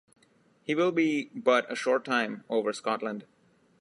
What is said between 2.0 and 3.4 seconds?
time over Scotland.